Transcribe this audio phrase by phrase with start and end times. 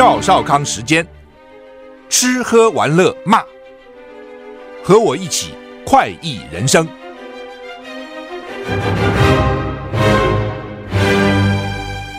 [0.00, 1.06] 赵少康时间，
[2.08, 3.42] 吃喝玩乐骂，
[4.82, 5.52] 和我一起
[5.84, 6.88] 快意人生。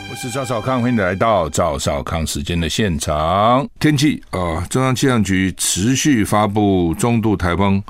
[0.08, 3.68] 我是赵少康，欢迎来到赵少康时间的现场。
[3.80, 7.82] 天气啊、中央气象局持续发布中度台风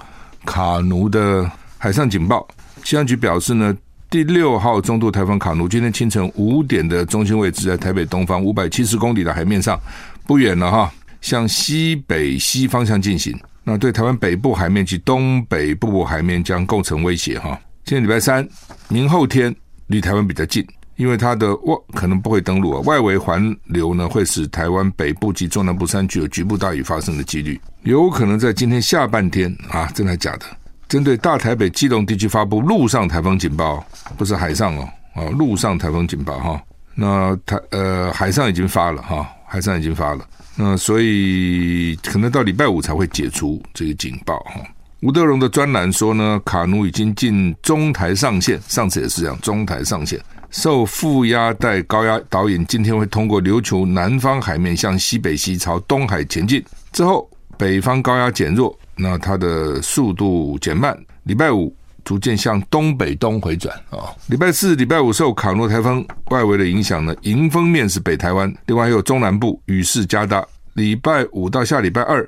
[0.46, 1.46] 卡努的
[1.76, 2.48] 海上警报。
[2.82, 3.76] 气象局表示呢，
[4.12, 9.80] 第六号中度台风卡努今天清晨五点的中心位置在台北东方五百七十公里的海面上，
[10.26, 13.34] 不远了哈，向西北西方向进行。
[13.64, 17.58] 那对台湾北部海面及东北部海面将构成威胁哈。
[17.86, 18.46] 今天礼拜三，
[18.88, 19.54] 明后天
[19.86, 20.62] 离台湾比较近。
[20.96, 30.44] 因为它的外可能不会登陆啊，外围环流呢会使台湾北部及中南部山区有局部大雨发生的几率，有可能在今天下半天啊，真的假的？
[30.92, 33.82] 针对大台北、基隆地区发布陆上台风警报，
[34.18, 36.62] 不是海上哦，啊，陆上台风警报哈。
[36.94, 40.22] 那台呃海上已经发了哈，海上已经发了，
[40.54, 44.60] 那所以可能到礼拜五才会解除这个警报哈。
[45.00, 50.20] 吴德荣的专栏说呢，卡努已经进中台上线，上次也是这样，中台上线。
[50.50, 56.62] 受负压带高压导引，今天会通过琉球南方海面向西北西朝东海前进。
[56.92, 57.26] 之后，
[57.56, 60.96] 北方高压减弱，那它的速度减慢。
[61.24, 64.14] 礼拜五逐渐向东北东回转啊。
[64.28, 70.46] 礼拜四、礼拜五受卡努台风外围的影响呢，迎风面是北台湾，另外还有中南部雨势加大。
[70.74, 72.26] 礼拜五到下礼拜二。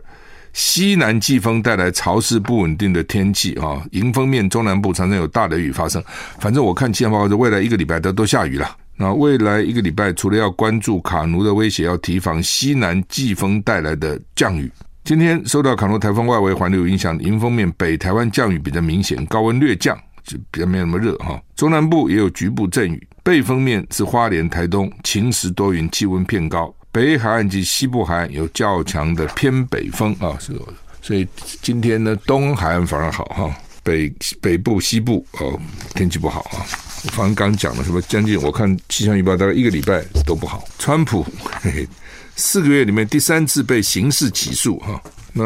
[0.53, 6.01] 西南季风带来潮湿不稳定的天气啊，迎风面中南部常常有大雷雨发生。
[6.39, 8.77] 反正我看气象报告，未来一个礼拜都都下雨了。
[8.97, 14.71] 那未来一个礼拜，除了要关注卡努的威胁，要提防西南季风带来的降雨。
[15.05, 19.95] 今天受到卡努台风外围环流影响，迎风面北台湾降雨比较明显，高温略降，
[20.25, 21.39] 就比较没有那么热哈。
[21.55, 26.75] 中南部也有局部阵雨，背风面是花莲、台东晴时多云，气温偏高。
[26.91, 30.59] 北海岸及西部海岸有较强的偏北风啊，是，
[31.03, 31.29] 所以
[31.61, 34.11] 今天呢，东海岸反而好哈，北
[34.41, 35.61] 北部、西部哦
[35.95, 36.65] 天气不好啊。
[37.05, 38.01] 我刚刚讲了什么？
[38.01, 40.65] 将近我看气象预报，大概一个礼拜都不好。
[40.79, 41.23] 川普
[41.61, 41.89] 嘿嘿，
[42.37, 45.01] 四个月里面第三次被刑事起诉哈。
[45.33, 45.45] 那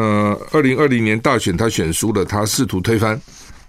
[0.51, 3.19] 二零二零年大选他选输了，他试图推翻，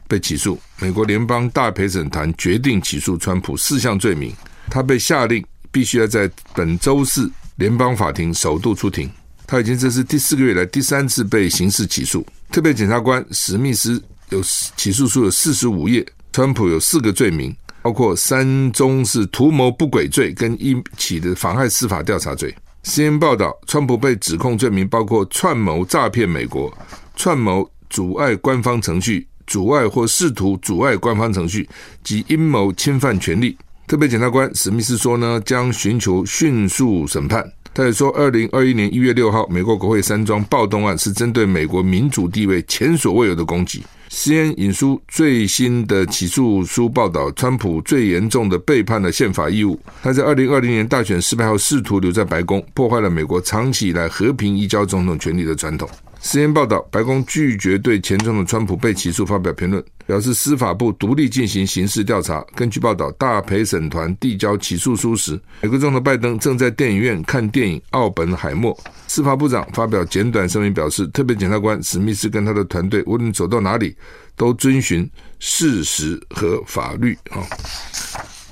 [0.07, 0.59] 被起诉。
[0.79, 4.35] 美国联邦大陪审团决定起诉川普四项罪名，
[4.71, 7.31] 他被下令必须要在本周四。
[7.57, 9.11] 联邦法庭首度出庭，
[9.47, 12.25] 他已经这是第四个月来第三次被刑事起诉。
[12.51, 14.43] 特别检察官史密斯有
[14.79, 16.03] 起诉书有四十五页，
[16.33, 22.55] 川普有四个罪名，包括三宗是图谋不轨罪跟一起的妨害司法调查罪。
[22.83, 26.73] CNN 报道，川普被指控罪名包括串谋诈骗美国、
[27.15, 31.69] 串谋阻碍官方程序、阻碍或试图阻碍官方程序
[32.03, 33.57] 及阴谋侵犯权利。
[33.87, 37.45] 特别检察官史密斯说呢，将寻求迅速审判。
[37.75, 43.85] 他也说，二零二一年一月六号，美国国会山庄暴动案是针对美国民主地位前所未有的攻击。
[44.11, 49.79] CNN 引述最新的起诉书报道，川普最严重的背叛了宪法义务。
[50.03, 55.89] 他在二零二零年大选失败后，试图留在白宫，破坏了美国长期以来和平移交总统权力的传统。
[56.23, 62.45] CNN 报道，白宫拒绝对前总统川普被起诉发表评论，表示司法部独立进行刑事调查。
[62.55, 68.77] 根据报道，大陪审团递交起诉书时，美国总统拜登正在电影院看电影《奥本海默》。
[69.09, 73.97] 司法部长发表简短声明表示，特别检察官史密斯跟他的团队无论走到哪里，
[74.37, 77.41] 都遵循事实和法律啊。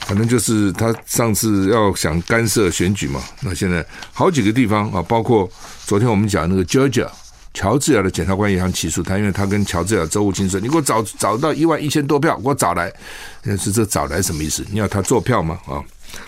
[0.01, 5.49] 反正就是他上次要想干涉选举嘛，那现在好几个地方啊，包括
[5.85, 7.07] 昨天我们讲那个 Georgia。
[7.59, 12.89] 乔治亚的检察官也想起诉他，因为他跟乔治亚州务卿说：“你给我找找到一万一千多票，给我找来。”
[13.59, 14.65] 是这找来什么意思？
[14.71, 15.59] 你要他做票吗？
[15.67, 15.83] 啊，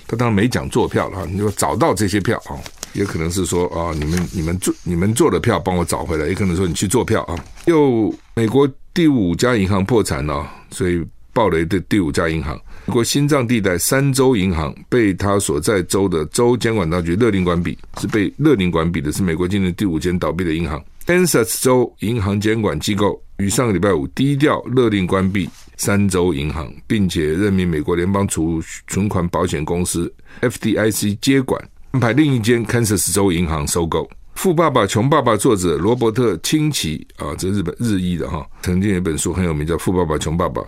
[0.09, 1.25] 他当然没讲做票了。
[1.27, 2.59] 你说找到这些票啊，
[2.94, 7.37] 也可能是说啊，你们你们做你们做的票帮我找回来，也可能说你去做票啊。
[7.67, 11.00] 又美国第五家银行破产了，所以
[11.32, 20.82] 爆雷的第五家银行，美国心脏地带三州银行被他所在州的州监管当局勒令关闭，是被勒令关闭的，是美国今年第五间倒闭的银行。
[21.10, 31.60] Kansas 州银行监管机构于上个礼拜五低调勒令关闭三州银行，并且任命美国联邦储存款保险公司 FDIC 接管，
[31.90, 34.04] 安排另一间 Kansas 州银行收购。
[34.36, 40.62] 《富爸爸穷爸爸》作者罗伯特清崎啊，这日本日裔的哈，曾经有一本书很有名，叫《富爸爸穷爸爸》。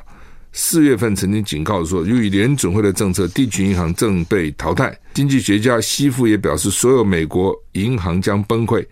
[0.50, 4.92] 四月份曾经警告说，由于联准会的政策，地区银行正被淘汰。
[5.14, 8.84] 经济学家西夫也表示，所有美国银行将崩溃，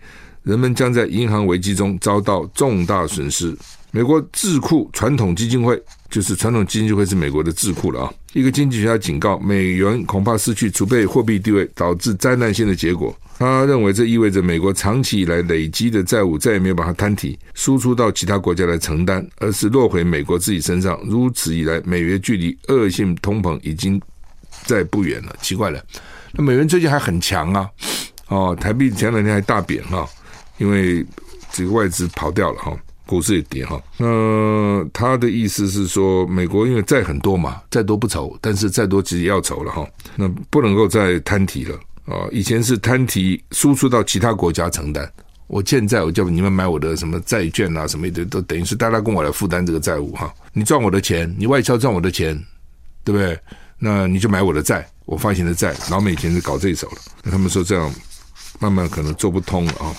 [0.43, 3.55] 人们将在银行危机中遭到重大损失。
[3.91, 8.13] 美国智库传统基金会，就是传统基金会是美国的智库了啊。
[8.33, 13.13] 一个经济学家警告，美元恐怕失去储备货币地位，导致灾难性的结果。
[13.37, 20.97] 他认为这意味着美国长期以来累积的债务再也没有把它摊提输出到其他国家来承担，而是落回美国自己身上。
[21.03, 23.99] 如此一来，美元距离恶性通膨已经
[24.63, 25.35] 再不远了。
[25.41, 25.83] 奇怪了，
[26.31, 27.69] 那美元最近还很强啊！
[28.27, 30.07] 哦，台币前两天还大贬哈，
[30.61, 31.03] 因为
[31.51, 32.77] 这个外资跑掉了哈，
[33.07, 33.81] 股市也跌哈。
[33.97, 39.87] 那他的意思是说，美国因为债很多嘛，再多不愁，但是再多其实也要愁了哈。
[40.15, 41.75] 那不能够再摊提了。
[42.05, 45.11] 啊，以前是摊提输出到其他国家承担，
[45.47, 50.31] 我欠债，我叫你们买我的什么债券啊，什么的，都等于是大家跟我来负担这个债务哈。
[50.53, 52.39] 你赚我的钱，你外销赚我的钱，
[53.03, 53.39] 对不对？
[53.79, 55.75] 那你就买我的债，我发行的债。
[55.89, 57.91] 老美以前是搞这一手了，那他们说这样
[58.59, 59.95] 慢慢可能做不通了啊。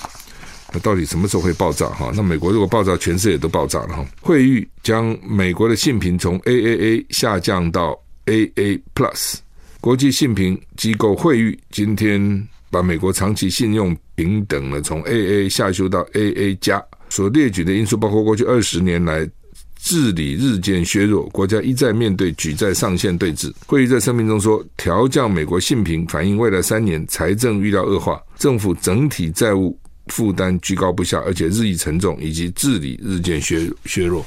[0.73, 2.11] 那到底什么时候会爆炸哈？
[2.15, 4.07] 那美国如果爆炸，全世界都爆炸了哈。
[4.21, 9.35] 惠誉将美国的信评从 AAA 下降到 AA Plus。
[9.81, 19.29] 国际信评机构惠誉今天把美国长期信用平等呢从 AA 下修到 AA 加，所列举的因素包括过去二十年来
[19.77, 23.53] 治理日渐削弱，国家一再面对举债上限对峙。
[23.67, 29.77] 惠誉在声明中说，调降美国信评反映未来三年财政预料恶化，政府整体债务
[30.09, 34.25] 负担居高不下，而且日益沉重，以及治理日渐削削弱，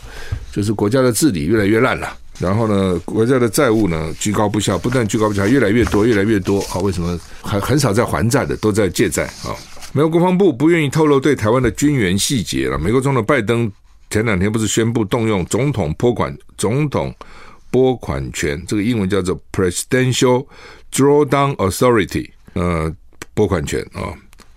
[0.51, 2.18] 就是国家的治理越来越烂了。
[2.39, 6.60] 然后呢，国家的债务呢居高不下，不但居高不下，越来越多，越来越多。
[6.62, 9.56] 好，为什么还很少在还债的，都在借债啊？
[9.94, 12.77] 美国国防部不愿意透露对台湾的军援细节了。
[12.77, 13.72] 美国总统拜登
[14.10, 17.16] 前两天不是宣布动用总统拨款总统
[17.72, 20.45] 拨款权，这个英文叫做 Presidential
[20.92, 22.94] Drawdown Authority，呃，
[23.33, 24.12] 拨款权啊。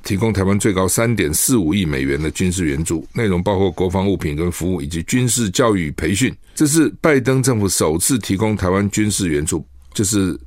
[0.04, 6.34] 提供台湾最高三点四五亿美元的军事援助，内容包括国防物品跟服务，以及军事教育培训。
[6.54, 10.38] 这是拜登政府首次提供台湾军事援助，就是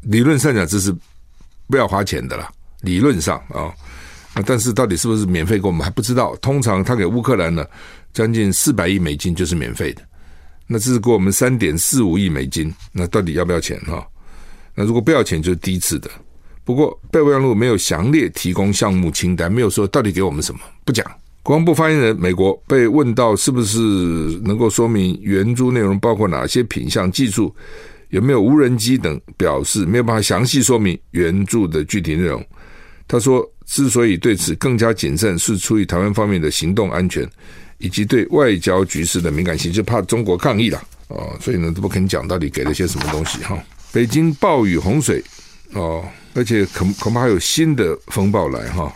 [0.00, 0.94] 理论上讲这是
[1.68, 2.50] 不要花钱的啦。
[2.80, 3.70] 理论上啊，
[4.46, 6.34] 但是到底是不是免费给我们还不知道。
[6.36, 7.64] 通常他给乌克兰呢
[8.12, 10.02] 将近四百亿美金就是免费的，
[10.66, 14.04] 那这是给我们三点四五亿美金，那到底要不要钱哈？
[14.74, 16.10] 那如果不要钱就是第一次的。
[16.64, 21.04] 不过，备忘录没有详列提供项目清单，没有说到底给我们什么，不讲。
[21.42, 23.80] 国防部发言人美国被问到是不是
[24.44, 27.52] 能够说明援助内容包括哪些品项、技术，
[28.10, 32.40] 有没有无人机等，表示没有办法详细说明援助的具体内容。
[33.08, 37.28] 他说，之所以对此更加谨慎，是出于台湾方面的行动安全
[37.78, 43.60] 以及对外交局势的敏感性，就怕中国抗议了哦，所以呢都不肯讲到底给了些什么东西哈。
[43.90, 45.20] 北京暴雨洪水
[45.72, 46.04] 哦。
[46.34, 48.92] 而且恐恐怕还有新的风暴来哈，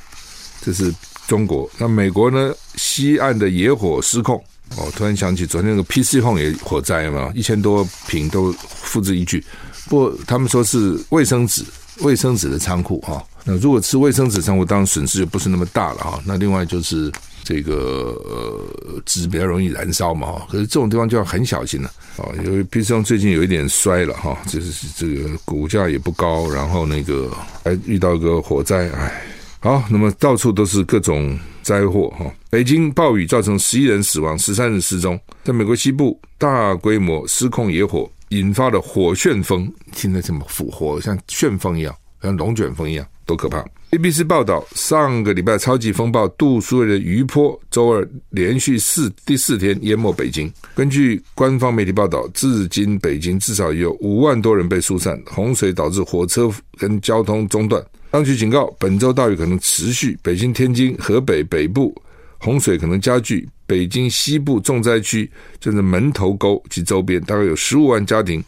[0.63, 0.95] 这是
[1.27, 1.69] 中国。
[1.79, 2.55] 那美国呢？
[2.77, 4.43] 西岸的野火失控
[4.77, 9.43] 哦，突然想起昨天那个 PC 矿也火灾嘛，一千多平都付之一炬。
[9.89, 11.65] 不过他们说是卫生纸，
[11.99, 13.25] 卫生纸的仓库哈。
[13.45, 16.21] 那如果吃卫生纸仓库，当然损失就不是那么大了哈。
[16.25, 17.13] 那另外就是。
[17.47, 27.31] 这个呃纸比较容易燃烧嘛，可是这种地方就要很小心了啊，因为 PC 最近有一点衰了哈，就是这个股价也不高，然后那个
[27.63, 29.23] 还遇到一个火灾，哎，
[29.61, 32.27] 好，那么到处都是各种灾祸哈。
[32.51, 50.51] 北京暴雨造成十一人死亡，十三人失踪，在美国西部大规模失控野火引发了火旋风，听着这么复活，像旋风一样，像龙卷风一样，多可怕！ABC 报道，上个礼拜超级风暴杜苏芮的余波，周二连续四第四天淹没北京。
[50.77, 57.85] 根据官方媒体报道，至今北京至少有五万多人被疏散，洪水导致火车跟交通中断。
[58.13, 61.93] 当局警告，本周大雨可能持续，北京、天津、河北北部
[62.39, 63.49] 洪水可能加剧。
[63.67, 65.29] 北京西部重灾区
[65.59, 68.43] 就是门头沟及周边，大概有十五万家庭，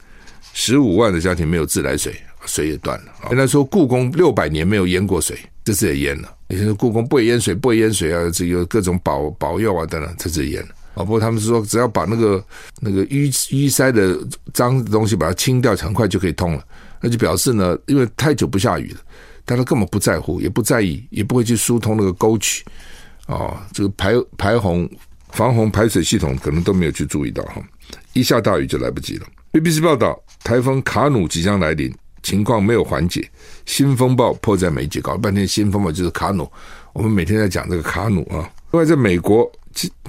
[0.52, 2.14] 十五万的家庭没有自来水。
[2.48, 3.12] 水也断了。
[3.30, 6.34] 原来说故宫六百年没有淹过水，这次也淹了。
[6.48, 10.68] 以前说故宫不会淹水，不会淹水啊，这有各种保保佑啊等等，这次也淹了。
[10.94, 12.44] 啊，不过他们是说，只要把那个
[12.80, 14.18] 那个淤淤塞的
[14.52, 16.64] 脏东西把它清掉，很快就可以通了。
[17.00, 19.00] 那就表示呢，因为太久不下雨了，
[19.44, 22.64] 大家根本不在乎，也不在意，也不会去疏通那个沟渠
[23.26, 24.90] 哦，这个排排洪、
[25.30, 27.62] 防洪排水系统可能都没有去注意到哈，
[28.14, 29.26] 一下大雨就来不及了。
[29.52, 31.94] BBC 报道，台风卡努即将来临，
[32.28, 33.26] 情况没有缓解，
[33.64, 35.00] 新风暴迫在眉睫。
[35.00, 36.46] 搞了半天，新风暴就是卡努，
[36.92, 38.46] 我们每天在讲这个卡努啊。
[38.70, 39.50] 另外，在美国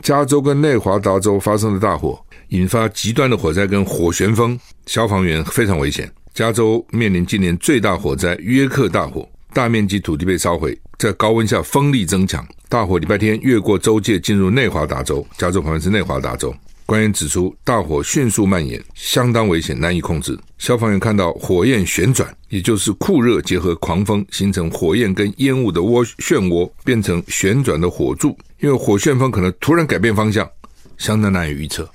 [0.01, 6.11] 加州跟内华达州发生的大火，引发极端的火灾跟火旋风，消防员非常危险。
[6.33, 12.45] 加州面临今年最大火灾——约克大火，大面积土地被烧毁，在高温下风力增强。
[12.67, 16.53] 大火礼拜天越过州界进入内华达州，加州旁边是内华达州。
[16.89, 20.35] 官员指出，大火迅速蔓延，相当危险，难以控制。
[20.57, 28.35] 消防员看到火焰旋转，也就是酷热结合狂风，形成火焰跟烟雾的涡漩涡，变成旋转的火柱。
[28.59, 30.49] 因为火旋风可能突然改变方向，
[30.97, 31.87] 相当难以预测。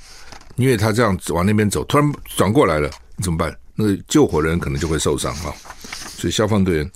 [0.54, 2.88] 因为他这样往那边走，突然转过来了，
[3.20, 3.52] 怎么办？
[3.74, 5.52] 那救火人可能就会受伤哈。
[6.16, 6.90] 所以消防队员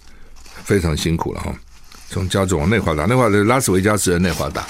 [0.62, 1.52] 非常辛苦了哈。
[2.09, 4.64] 从加州往内华达，内华达拉斯维加斯的内华达，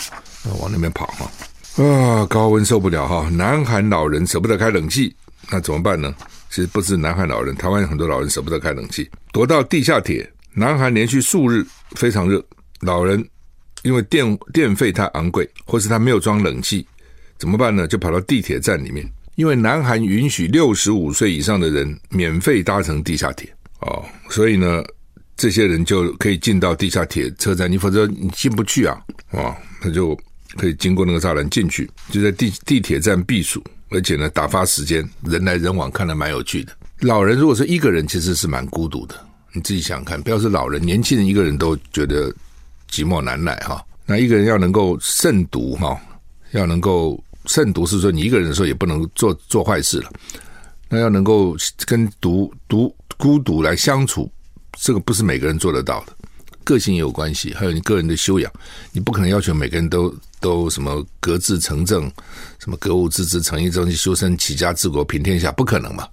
[0.58, 1.30] 往那边跑哈。
[1.78, 3.28] 啊，高温受不了哈。
[3.30, 5.14] 南韩老人舍不得开冷气，
[5.48, 6.12] 那怎么办呢？
[6.50, 10.28] 其实不是南韩老人，台湾有很多老人舍不得开冷气，躲到地下铁。
[10.52, 12.44] 南韩连续数日非常热，
[12.80, 13.24] 老人
[13.82, 16.84] 因为电电费太昂贵，或是他没有装冷气，
[17.38, 17.86] 怎么办呢？
[17.86, 23.48] 就跑到地铁站里面，因为南韩允许六十五岁以上的人免费搭乘地下铁
[23.82, 24.82] 哦，所以呢。
[25.40, 29.00] 这些人就可以进到地下铁车站，你否则你进不去啊！
[29.30, 30.18] 啊，他就
[30.56, 36.72] 可以经过那个栅栏进去，就在地地铁站避暑，而且呢，打发时间，人来人往，看得蛮有趣的。
[37.00, 39.14] 老人如果说一个人，其实是蛮孤独的。
[39.52, 42.30] 你自己想想看，不要说老人，年轻人一个人都觉得
[42.90, 43.84] 寂寞难耐哈。
[44.04, 45.98] 那一个人要能够慎独哈，
[46.52, 50.10] 要能够慎独，是说你一个人的时候也不能做做坏事了。
[50.88, 54.30] 那要能够跟独独孤独来相处。
[54.80, 56.12] 这个不是每个人做得到的，
[56.62, 58.52] 个性也有关系，还有你个人的修养，
[58.92, 62.10] 你不可能要求每个人都都什么格致成正，
[62.58, 66.08] 什么格物致知、诚意正气、修身齐家治国平天下，不可能嘛。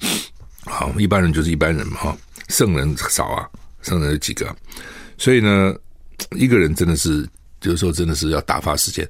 [0.64, 2.18] 好，一般人就是一般人嘛，哈，
[2.50, 3.48] 圣人少啊，
[3.82, 4.56] 圣人有几个？
[5.18, 5.76] 所以呢，
[6.32, 7.28] 一个人真的是，
[7.64, 9.08] 有时候真的是要打发时间。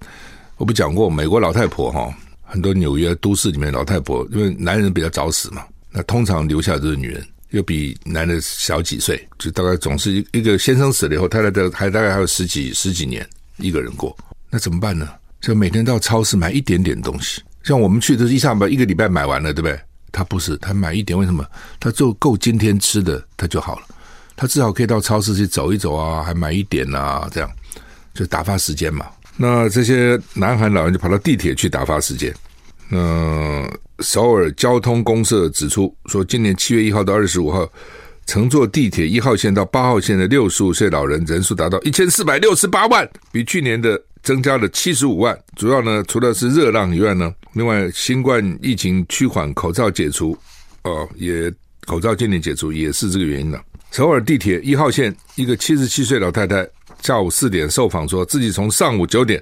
[0.58, 7.26] 我不讲过，美国老太婆哈，很多纽约都市里面老太婆，因为男人比较早死嘛，那通常留下的都是女人。
[7.52, 13.26] 又比男的小几岁，就大概总是一一个先生死了以后，太太的还大概还有十几十几年
[13.58, 14.18] 一个人过，
[14.50, 15.10] 那怎么办呢？
[15.42, 19.80] 就每天到超市买一点点东西，像我们去都是一上班一个礼拜买完了，对不对？
[20.12, 21.46] 他不是，他买一点，为什么？
[21.80, 23.88] 他就够今天吃的，他就好了。
[24.36, 27.50] 他至少可以到超市去走一走啊，还买一点啊，这样
[28.14, 29.06] 就打发时间嘛。
[29.38, 32.34] 那这些南韩老人就跑到地铁去打发时间。
[32.88, 37.70] 那首尔交通公社指出说，今年七月一号到二十五号，
[38.26, 45.38] 乘坐地铁一号线到八号线的六十五岁老人人数达到一千四百六十八万，比去年的增加了七十五万。
[45.56, 50.38] 主要呢，除了是热浪以外呢，另外新冠疫情趋缓，口罩解除，
[50.84, 51.52] 哦，也
[51.86, 53.62] 口罩渐渐解除，也是这个原因了。
[53.92, 56.68] 首尔地铁一号线一个七十七岁老太太
[57.02, 59.42] 下午四点受访，说自己从上午九点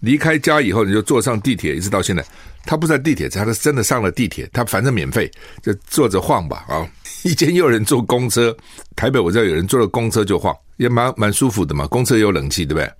[0.00, 2.24] 离开家以后，你就坐上地铁，一直到现在。
[2.66, 4.48] 他不在地铁站，他是真的上了地铁。
[4.52, 5.30] 他反正免费，
[5.62, 6.86] 就坐着晃吧啊！
[7.24, 8.54] 以前有人坐公车，
[8.94, 11.86] 台北我知道有人坐了公车就晃，也蛮蛮舒服的嘛。
[11.86, 12.92] 公车也有冷气，对不对？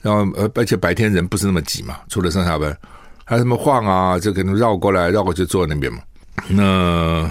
[0.00, 2.76] 然后呃，而且白天人不是那么挤嘛，除了上下班，
[3.24, 5.98] 还什么晃啊，就可能绕过来绕过去坐那边嘛。
[6.46, 7.28] 那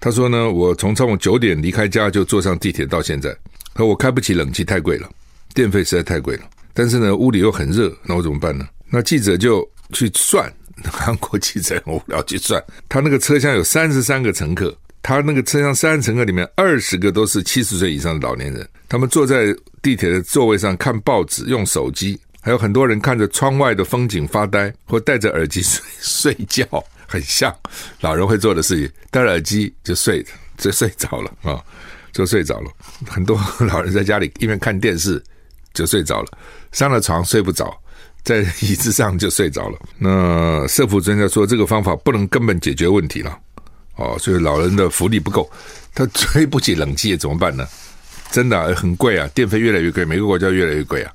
[0.00, 3.36] 他说呢，我从上午九点离开家就坐上地铁到现在，
[3.74, 5.06] 可我开不起冷气，太贵了，
[5.52, 6.44] 电费实在太贵了。
[6.72, 8.66] 但是呢，屋里又很热，那我怎么办呢？
[8.88, 10.52] 那记者就去算。
[10.82, 26.66] 韩国记者很无聊去算，他那个车厢有三十三个乘客，他那个车厢三十乘客里面二十个都是七十岁以上的老年人，他们坐在地铁的座位上看报纸、用手机，还有很多人看着窗外的风景发呆，或戴着耳机睡 睡觉，
[27.06, 27.54] 很像
[28.00, 30.24] 老人会做的事情，戴着耳机就睡
[30.56, 31.62] 就睡着了啊，
[32.10, 32.70] 就睡着了。
[33.06, 35.22] 很多老人在家里一边看电视
[35.74, 36.38] 就睡着了，
[36.72, 37.74] 上了床睡不着。
[38.22, 39.78] 在椅子上就睡着了。
[39.98, 43.34] 那社福专家说，这个方法不能根本解决问题了。
[43.96, 45.50] 哦，所以老人的福利不够，
[45.94, 47.66] 他吹不起冷气怎么办呢？
[48.30, 51.10] 真的、很贵啊，电费越来越贵，每个国家越来越贵啊。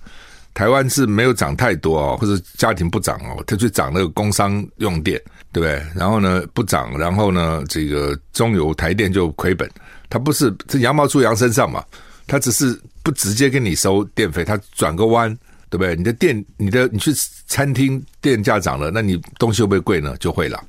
[0.56, 5.22] 台湾是没有涨太多哦，或者家庭不涨哦，他就涨那个工商用电，
[5.52, 5.86] 对不对？
[5.96, 9.70] 然后呢不涨，然后呢这个中油台电就亏本。
[10.10, 11.84] 他不是这羊毛出羊身上嘛，
[12.28, 15.38] 他只是不直接跟你收电费，他转个弯。
[15.68, 15.96] 对不对？
[15.96, 17.12] 你的电，你的你去
[17.48, 20.16] 餐厅电价涨了，那你东西会不会贵呢？
[20.18, 20.64] 就会了。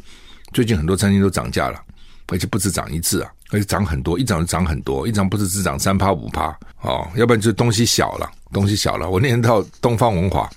[0.53, 1.81] 最近很多餐厅都涨价了，
[2.29, 6.47] 而且不止涨一次啊，而且涨很多，一涨就涨很多，一涨不是只涨三趴五趴
[6.81, 9.09] 哦，要不然就东西小了，东西小了。
[9.09, 10.51] 我那天到东方文华，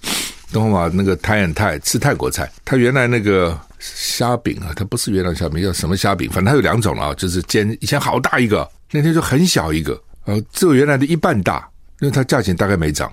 [0.51, 6.27] 东方文华那个泰安泰吃泰国菜，他原来那个虾饼啊，它不是原来虾饼，叫什么虾饼？
[6.31, 11.67] 反正它有两种啊，就是煎以前好大一个，那天就很小一个，呃，只有原来的一半大，
[12.01, 13.11] 因为它价钱大概没涨，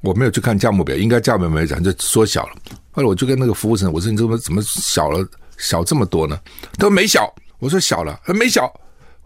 [0.00, 2.52] 我没有去看价目表，应该价目没涨，就缩小了。
[2.90, 5.22] 后来我就跟那个服务生我说：“你怎么怎么小了，
[5.58, 6.40] 小这么多呢？”
[6.78, 7.30] 他说：“没小。”
[7.60, 8.72] 我说：“小了，没小。”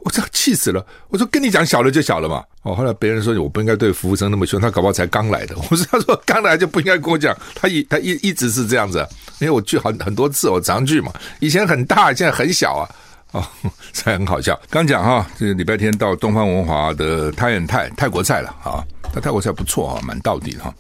[0.01, 0.85] 我这气死了！
[1.09, 2.43] 我说跟你讲小了就小了嘛。
[2.63, 5.57] 哦，后来别人说我不应该对服务生那么凶，他搞不好才刚来的。
[5.71, 9.05] 我说他说刚来就不应该跟我讲，他一他一一直是这样子，
[9.41, 11.13] 因为我去很很多次，我常去嘛。
[11.41, 12.89] 以前很大，现在很小啊。
[13.33, 13.45] 哦，
[13.93, 14.59] 这很好笑。
[14.71, 18.83] 刚讲哈，这个礼拜天到东方文华的泰远泰泰国菜了啊，
[19.15, 20.75] 那泰国菜不错啊，蛮到底的哈。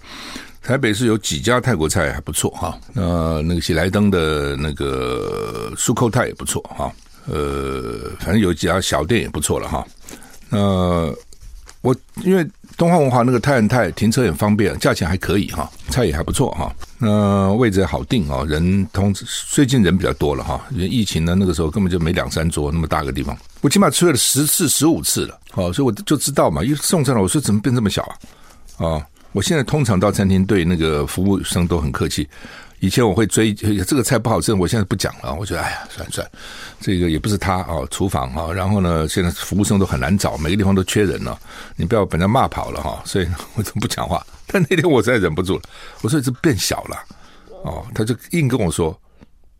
[0.62, 6.92] 台北是有几家泰国菜还不错哈，那那个喜来登的那个苏扣泰也不错哈。
[7.26, 9.86] 呃，反正有几家小店也不错了哈。
[10.48, 10.58] 那
[11.82, 12.46] 我因为
[12.78, 16.72] 东方文华那个泰安泰停车也方便，价钱还可以哈，菜也还不错哈。
[16.96, 19.12] 那位置好定啊，人通
[19.50, 20.64] 最近人比较多了哈。
[20.70, 28.00] 因为疫情呢，那个时候根本就没两三桌那么大个地方，我起码吃了十次十五次了，好，所以我就知道嘛，一送上来我说怎么变这么小
[28.76, 28.86] 啊？
[28.86, 32.28] 啊，我现在通常到餐厅对那个服务生都很客气。
[32.80, 35.34] 以前我会追这个菜不好吃，我现在不讲了。
[35.34, 36.32] 我觉得哎呀，算了算了，
[36.80, 38.52] 这个也不是他啊，厨房啊。
[38.52, 41.38] 然后呢，现在服务生都很难找，每个地方都缺人了。
[41.76, 43.02] 你不要把人家骂跑了哈。
[43.04, 44.24] 所以我就不讲话。
[44.46, 45.62] 但那天我实在忍不住了，
[46.02, 46.96] 我说这变小了
[47.64, 48.98] 哦，他就硬跟我说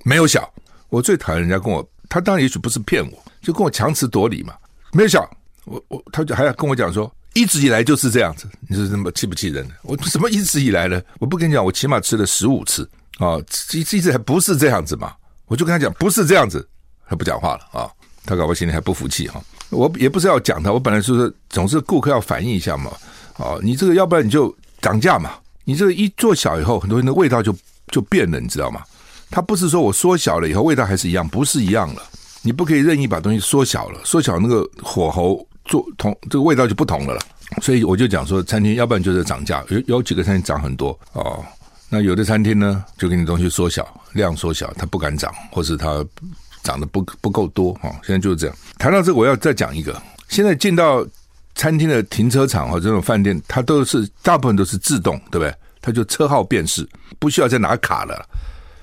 [0.04, 0.48] 没有小。
[0.88, 4.54] 我最讨厌人家跟我，他当然也许不是骗我，就跟我强词夺理嘛。
[4.92, 5.28] 没有小，
[5.64, 7.12] 我我他就还要跟我讲说。
[7.34, 9.64] 一直以来就是这样子，你说这么气不气人？
[9.82, 11.00] 我什么一直以来呢？
[11.20, 13.36] 我不跟你讲，我起码吃了十五次啊，
[13.72, 15.12] 一一直还不是这样子嘛？
[15.46, 16.66] 我就跟他讲不是这样子，
[17.08, 17.90] 他不讲话了啊。
[18.24, 19.40] 他搞不好心里还不服气哈。
[19.70, 22.90] 我也不是要讲他，我本来就是总是顾客要反映一下嘛。
[23.36, 25.32] 啊，你这个要不然你就涨价嘛。
[25.64, 27.54] 你这个一做小以后，很多人的味道就
[27.88, 28.82] 就变了，你知道吗？
[29.30, 32.02] 他不是说我缩小了以后味道还是一样，不是一样了。
[32.42, 35.46] 你不可以任意把东西缩小了，缩小那个火候。
[35.68, 37.20] 做同这个味道就不同了了，
[37.60, 41.44] 所以我就讲说，餐厅要不然就是涨价，有有几个餐厅涨很多哦。
[41.88, 46.04] 那有的餐厅呢，就给你东西缩小，量缩小，它不敢涨，或是它
[46.62, 47.90] 涨得不不够多哈。
[48.04, 48.56] 现在就是这样。
[48.78, 51.06] 谈到这个，我要再讲一个，现在进到
[51.54, 55.54] 餐厅的停车场或这种饭店，它都是大部分都是自动，对不对？
[55.80, 56.86] 它就车号辨识，
[57.18, 58.28] 不需要再拿卡了。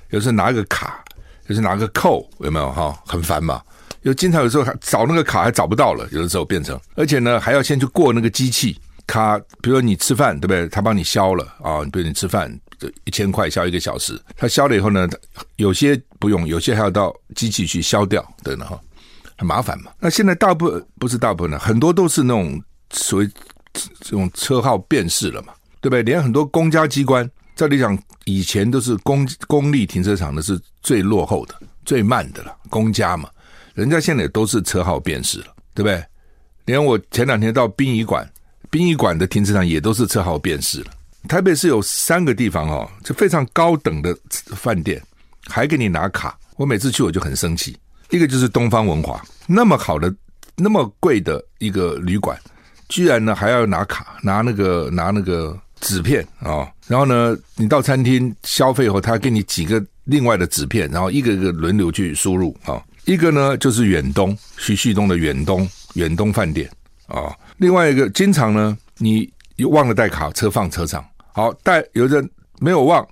[0.10, 1.04] 有时候拿个卡，
[1.48, 2.98] 有时候拿个扣，有没有哈？
[3.06, 3.62] 很烦嘛。
[4.02, 10.68] 有经常有时候还找那个卡还找不到了，有的时候变成，而且呢还要先去过那个机器卡，比如说你吃饭对不对？
[10.70, 12.52] 他帮你消了啊，比如你吃饭
[13.04, 15.08] 一千块消一个小时，他消了以后呢，
[15.58, 18.80] 有些不用，有些还要到机器去消掉，对呢哈，
[19.38, 19.92] 很麻烦嘛。
[20.00, 22.62] 那现在大部分不是大部分的，很多都是那种
[22.92, 23.30] 所谓
[23.74, 26.04] 这种车号辨识了嘛，对不对？
[26.04, 33.30] 连很多公家机关，照理讲以前都是公公立停车场的是最落后的、最慢的了，公家嘛。
[33.74, 36.04] 人家现在也都是车号辨识了，对不对？
[36.66, 38.28] 连我前两天到殡仪馆，
[38.72, 40.88] 殡仪馆的停车场也都是车号辨识了。
[41.28, 44.16] 台北市有三个地方哦，就非常高等的
[44.56, 45.02] 饭店，
[45.48, 46.38] 还给你拿卡。
[46.58, 47.76] 我每次去我就很生气。
[48.10, 50.14] 一个就是东方文华，那么好的、
[50.56, 52.40] 那么贵的一个旅馆，
[52.88, 56.72] 居然呢还要拿卡，拿那个拿那个纸片啊、哦。
[56.88, 62.74] 然后呢，你到餐厅消费以后，他给你几个另外的纸片，然后一个一个轮流去输入啊。
[62.74, 66.68] 哦一个呢，就是远东徐旭东的远东远东饭店
[67.06, 67.36] 啊、哦。
[67.58, 69.32] 另外一个，经常呢，你
[69.68, 72.28] 忘了带卡车放车上，好但有人
[72.62, 73.06] 没有忘，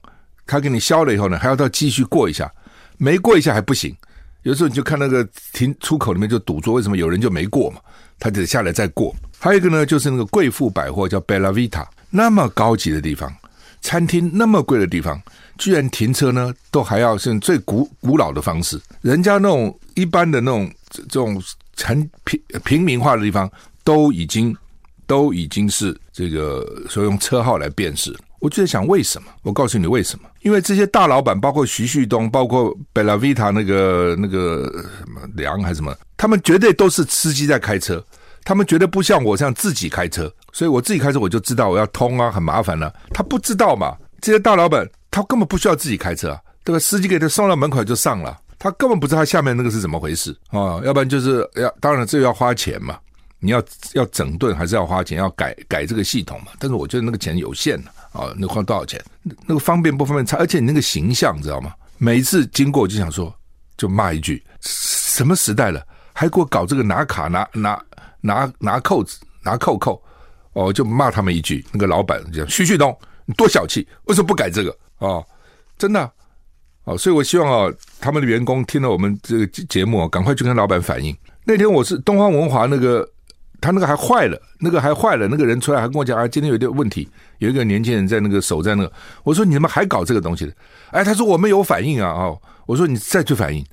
[0.47, 2.49] 他给你消了以后呢，还要再继续过一下，
[2.97, 3.93] 没过一下还不行。
[4.43, 7.81] 有时候你就看那个停出口里面就堵住，为什么有人就没过嘛？
[8.17, 9.13] 他得下来再过。
[9.38, 13.29] 还有一个呢，就是那个贵妇百货叫 Bella Vita，那么高级的地方，
[13.81, 15.21] 餐厅那么贵的地方。
[15.57, 18.79] 居然停车呢，都还要是最古古老的方式。
[19.01, 21.43] 人家那种一般的那种这种
[21.75, 23.51] 很平平民化的地方，
[23.83, 24.55] 都已经
[25.13, 28.12] 都已经是这个所以用车号来辨识。
[28.39, 29.28] 我就在想，为什么？
[29.43, 30.28] 我告诉你为什么？
[30.41, 34.63] 因为这些大老板，包括徐旭东，包括贝拉维塔那个那个
[34.97, 38.04] 什么梁还是什么，他们绝对都是司机在开车，
[38.43, 40.34] 他们绝对不像我这样自己开车。
[40.52, 42.93] 所以我自己开车，我就知道我要通啊，很麻烦了啊。
[43.13, 43.95] 他不知道嘛？
[44.19, 44.89] 这些大老板。
[45.15, 46.80] 他根本不需要自己开车啊，对吧？
[46.80, 52.97] 司机给他送到门口就上了，他根本不知道他下面那个是怎么回事啊、要不然就是要，当然这要花钱嘛，
[53.43, 53.62] 你要
[53.93, 56.53] 要整顿还是要花钱，要改改这个系统嘛。
[56.58, 59.03] 但是我觉得那个钱有限的啊、哦，那花多少钱？
[59.45, 60.38] 那个方便不方便差？
[60.38, 61.73] 而且你那个形象知道吗？
[61.97, 63.36] 每一次经过我就想说，
[63.75, 67.84] 就骂一句：什么时代了，还给我搞这个拿卡拿拿
[68.21, 70.01] 拿拿扣子拿扣扣？
[70.53, 71.65] 哦，就骂他们一句。
[71.73, 74.73] 那个老板讲：旭旭东，你多小气，为什么不改这个？
[74.99, 75.25] 哦，
[75.77, 76.10] 真的
[76.86, 81.15] 哦，所以我希望啊，他们的员工听了我们这个节目，赶快去跟老板反映。
[81.45, 83.06] 那天我是东方文华那个，
[83.63, 88.91] 他那个还坏了，那个还坏了，那个人出来还跟我讲啊，今天有点问题，有一个年轻人在那个守在那个，
[89.23, 90.54] 我说你怎么还搞这个东西的？
[90.91, 93.65] 哎，他说我们有反应啊，哦，我说你再去反应，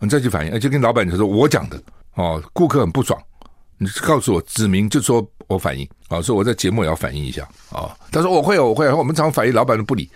[0.00, 1.80] 你再去反应，哎，就跟老板就说我讲的
[2.14, 3.16] 哦，顾客很不爽，
[3.78, 10.10] 你告诉我指明就说我反应啊，说我在节目也要反应一下啊，他说我会我会，我们常反应，老板都不理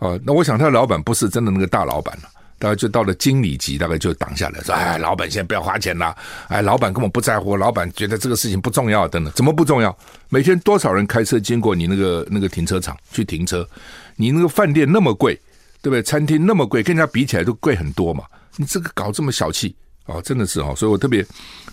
[0.00, 2.28] 啊，那我想他的老板不是真的那个大老板了。
[2.62, 6.16] 大概就到了经理级，大概就挡下来说：“哎，老板现在不要花钱了。
[6.46, 9.98] 哎，老板根本不在乎，老板觉得这个事情不重要，等等，怎么不重要？
[10.28, 13.68] 每天多少人开车经过你那个那个停车场去停车？
[14.14, 15.34] 你那个饭店那么贵，
[15.82, 16.00] 对不对？
[16.04, 18.22] 餐厅那么贵，跟人家比起来都贵很多嘛。
[18.54, 19.74] 你这个搞这么小气
[20.06, 20.72] 哦，真的是哦。
[20.76, 21.26] 所以我特别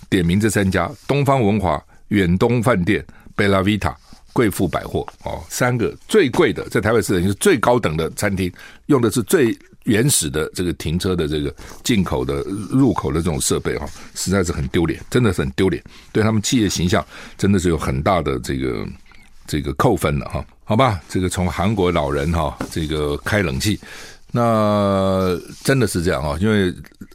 [0.09, 3.95] 点名这三家：东方文华、远东饭店、贝拉维塔、
[4.33, 8.51] 贵妇百货哦，三个最贵的，在台北市等于是最高等的餐厅，
[8.87, 9.55] 用的是最。
[9.85, 17.05] 原始的这个停车的这个进口的入口的这种设备哈，实在是很丢脸，真的是很丢脸，对他们企业形象
[17.37, 18.85] 真的是有很大的这个
[19.47, 20.45] 这个扣分了哈。
[20.63, 23.79] 好吧，这个从韩国老人哈，这个开冷气，
[24.31, 26.71] 那真的是这样啊，因为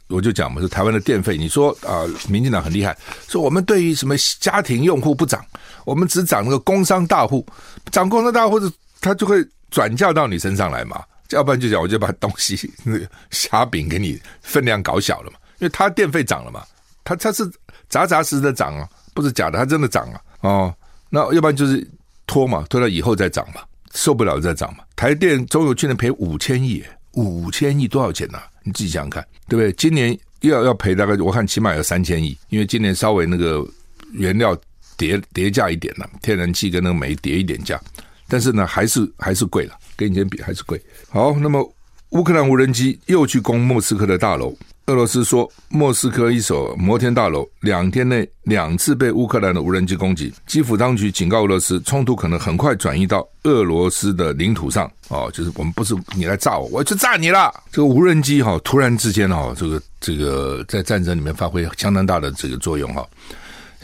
[0.09, 2.97] 我就讲嘛，是台湾的电费，你说啊，民进党很厉害，
[3.29, 5.45] 说我们对于什么家庭用户不涨，
[5.85, 7.45] 我们只涨那个工商大户，
[7.91, 8.59] 涨工商大户，
[8.99, 11.01] 他就会转嫁到你身上来嘛。
[11.31, 16.63] 要不然就讲，我就把东西那个虾饼给你分量搞小了嘛，因为他电费涨了嘛，
[17.03, 17.49] 他他是
[17.89, 20.21] 扎扎实实的涨啊，不是假的，他真的涨啊。
[20.41, 20.75] 哦，
[21.09, 21.85] 那要不然就是
[22.27, 23.61] 拖嘛，拖到以后再涨嘛，
[23.93, 24.83] 受不了再涨嘛。
[24.95, 26.83] 台电中油去年赔五千亿，
[27.13, 28.47] 五千亿多少钱呢、啊？
[28.63, 29.71] 你自己想想看，对不对？
[29.73, 33.65] 今年又要要赔大概我看起码有三千亿，因为今年稍微那个
[34.11, 34.55] 原料
[34.97, 37.79] 跌跌价一点了，天然气跟那个煤跌一点价，
[38.27, 39.77] 但是呢，还是还是贵了。
[39.95, 40.81] 跟以前比还是贵。
[41.09, 41.73] 好，那么
[42.09, 44.55] 乌克兰无人机又去攻莫斯科的大楼。
[44.87, 50.31] 俄罗斯说，莫斯科一所摩天大楼两天内两次被乌克兰的无人机攻击。
[50.45, 54.89] 基辅当局警告俄罗斯，冲突可能很快转移到俄罗斯的领土上。
[55.07, 57.51] 哦，就是我们不是你来炸我，我要去炸你了。
[57.71, 63.03] 这个无人机哈，突然之间哈，这个这个在战争里面发挥相当大的这个作用哈。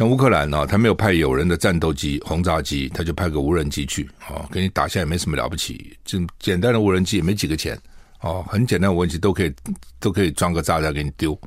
[0.02, 7.80] 像乌克兰呢，他没有派有人的战斗机、轰炸机，他就派个无人机去，哦，给你打下也没什么了不起，就简单的无人机也没几个钱，
[8.22, 9.54] 哦，很简单的无人机都可以
[10.00, 11.40] 都可以装个炸弹给你丢，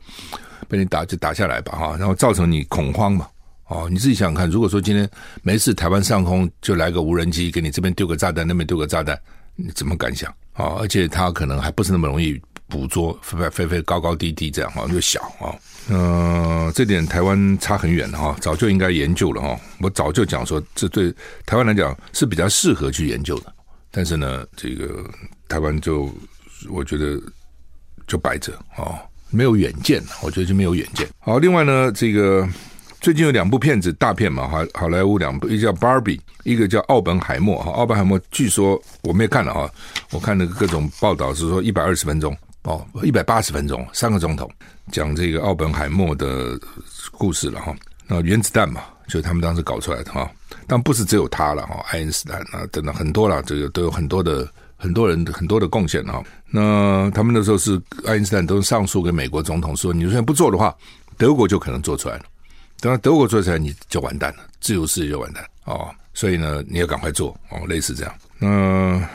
[0.69, 3.27] 被你打就打下来吧，哈，然后造成你恐慌嘛，
[3.67, 5.11] 哦，你自己想想看，如果说今天
[5.43, 9.19] 没事，台湾上空就来个无人机给你这边丢个炸弹，那边丢个炸弹，
[9.57, 10.33] 你怎么敢想？
[10.55, 15.51] 哦，而且他可能还不是那么容易捕捉，飞飞飞飞高高低低这样，哈，又小啊。
[15.90, 19.61] 呃，这点台湾差很远哈，早就应该研究了哈。
[19.81, 23.53] 我早就讲说，这对台湾来讲是比较适合去研究的。
[23.90, 25.05] 但是呢，这个
[25.47, 26.11] 台湾就
[26.70, 27.20] 我觉得
[28.07, 28.99] 就摆着哦，
[29.31, 31.07] 没有远见，我觉得就没有远见。
[31.18, 32.49] 好，另外呢，这个
[33.01, 37.70] 最近有两部片子大片嘛，好好莱坞两部，一个叫《Barbie》，一个叫《奥本海默》哈。
[37.73, 39.70] 奥本海默据说我没有看了哈，
[40.12, 42.35] 我看那个各种报道是说一百二十分钟。
[42.64, 44.50] 哦，一百八十分钟，三个钟头，
[44.90, 46.59] 讲这个奥本海默的
[47.12, 47.74] 故事了哈。
[48.07, 50.31] 那原子弹嘛，就是他们当时搞出来的哈。
[50.66, 54.48] 但不是只有他了哈，爱因斯坦啊等等很多了，这个都有很多的
[54.79, 56.22] 很多人很多的贡献哈。
[56.48, 60.74] 那他们那时候是爱因斯坦都上诉给美国总统说，你如果不做的话，
[61.18, 62.24] 德国就可能做出来了。
[62.81, 65.94] 等到德国做出来，你就完蛋了，自由世界就完蛋哦。
[66.14, 68.14] 所以呢，你要赶快做哦，类似这样。
[68.38, 69.07] 那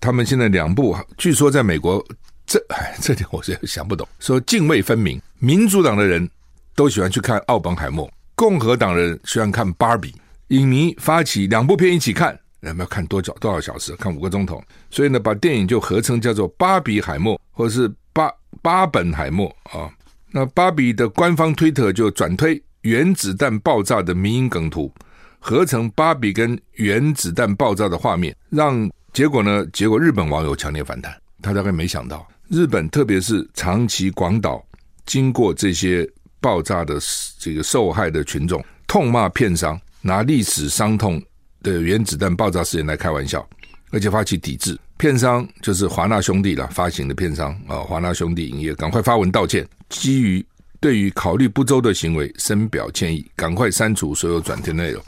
[0.00, 2.04] 他们现在两部，据说在美国。
[2.46, 4.06] 这哎， 这点我是想不懂。
[4.20, 6.28] 说泾渭分明，民主党的人
[6.74, 10.12] 都喜欢去看《奥本海默》，共和党人喜欢看《芭比》。
[10.48, 13.96] 影迷发起两部片一起看，人们要看多久多少小时？
[13.96, 14.62] 看五个钟头。
[14.90, 18.28] 所以呢，把电影就合称叫做《芭比海默》或者是巴
[18.62, 19.90] “巴巴本海默”啊。
[20.30, 24.92] 那芭比的官方推特就转推原子弹爆炸的迷因梗图，
[25.40, 29.66] 合成芭比跟原子弹爆炸的画面，让结果呢？
[29.72, 32.24] 结果日本网友强烈反弹，他大概没想到。
[32.48, 34.64] 日本特别是长崎、广岛，
[35.04, 36.08] 经过这些
[36.40, 36.98] 爆炸的
[37.40, 41.20] 这个受害的群众，痛骂片商拿历史伤痛
[41.62, 43.44] 的原子弹爆炸事件来开玩笑，
[43.90, 44.78] 而且发起抵制。
[44.96, 50.44] 片商就是华纳兄弟了，发行的片商啊，华纳兄弟影业赶快发文道歉，基于
[50.78, 55.02] 对于考虑不周的行为深表歉意，赶快删除所有转贴内容。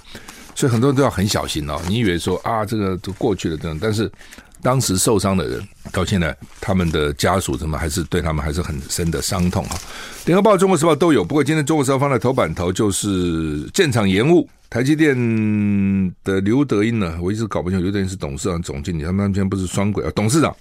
[0.56, 1.80] 所以很多人都要很小心哦。
[1.88, 4.10] 你以为说啊，这个都过去了等等，但是。
[4.62, 9.78] 当时受伤的人到现在，他们的家属怎么还是对他们还是很深的伤痛啊？
[10.24, 15.16] 联合报、中国时报都有，不过今天中国时报放在头版头就是建厂延误台积电
[16.24, 20.12] 的刘德音呢，我一直搞不清楚刘德音是董事长、总经理，他们完全不是双轨啊？
[20.14, 20.54] 董事长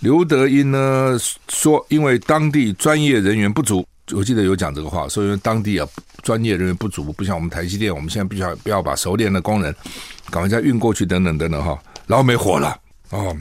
[0.00, 1.16] 刘德音呢
[1.48, 5.86] 说，因为当地专业人员不足，我记得有讲这个话，说因为当地啊
[6.22, 9.74] 专业人员不足，不像我们台积电，我们现在必须要不要把熟练的工人
[10.30, 11.78] 赶快再运过去，等等等等哈。
[12.06, 12.76] 然后没火了
[13.10, 13.36] 哦，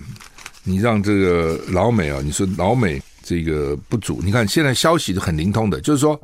[0.64, 6.20] 你让这个老美啊，你说老美这个不足，你看现在消息是很灵通的，就是说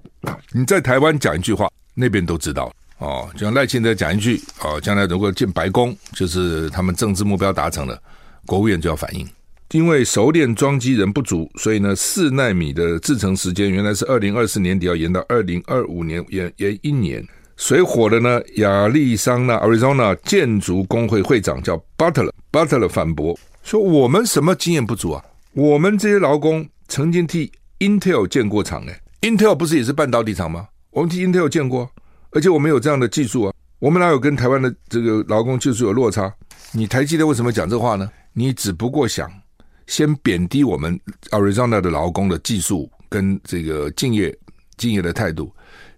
[0.51, 2.73] 你在台湾讲一句话，那边都知道。
[2.99, 8.01] 哦，就像赖清德讲一句，哦，将来如果进白宫，就是他们政治目标达成了，
[8.45, 9.27] 国务院就要反应。
[9.71, 17.25] 因为熟练装机人不足，所以呢，四纳米的制程时间原来是二零二四年底，要延到二零二五年，延延一年。
[17.57, 18.41] 谁火的呢？
[18.55, 25.25] 亚利桑那 （Arizona） 建筑工会会长叫 Butler Butler，Butler 反驳说：“我们什么经验不足啊？
[25.53, 30.67] 我们这些劳工曾经替 Intel 建过厂，哎，Intel 不是也是半导体厂吗？
[30.91, 31.89] 我们替 Intel 建过。”
[32.29, 36.31] 而且我们有这样的技术啊，我们哪有跟台湾的这个劳工技术有落差？
[36.71, 38.09] 你台积电为什么讲这话呢？
[38.33, 39.31] 你只不过想
[39.87, 44.35] 先贬低我们 Arizona 的劳工的技术跟这个敬业
[44.77, 45.51] 敬业的态度，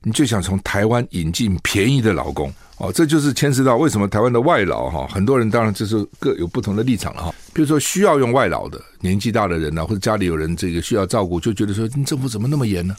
[0.07, 7.33] 你就想从台湾引进便宜的劳工哦，这就是牵涉到为什么台湾的外劳哈，很多人当然就是各有不同的立场了哈。
[7.53, 12.95] 比如说需要用外劳的年纪大的人呢，或者家里有人这个需要照顾，就觉得说政府怎么那么严呢？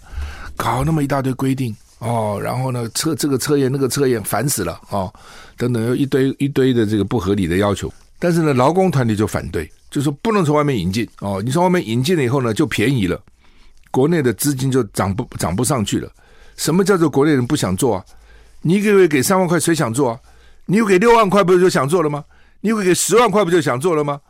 [0.57, 1.75] 搞那么一大堆规定。
[2.01, 5.13] 哦，然后呢，测这个测验那个测验，烦死了哦，
[5.57, 7.93] 等等，有一堆一堆的这个不合理的要求。
[8.19, 13.19] 但是呢，劳工团体就反对，就说不能从外面引进哦，你从外面引进了以后呢，就便宜了，
[13.91, 16.11] 国内的资金就涨不涨不上去了。
[16.57, 18.05] 什么叫做国内人不想做啊？
[18.63, 20.21] 你一个月给三万块，谁想做啊？
[20.67, 22.25] 你又给六万块，不是就想做了吗？
[22.61, 24.21] 你又给十万块，不就想做了吗？